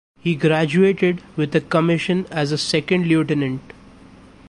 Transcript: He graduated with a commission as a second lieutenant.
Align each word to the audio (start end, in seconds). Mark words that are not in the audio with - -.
He 0.19 0.33
graduated 0.33 1.21
with 1.35 1.53
a 1.55 1.61
commission 1.61 2.25
as 2.31 2.51
a 2.51 2.57
second 2.57 3.05
lieutenant. 3.05 3.61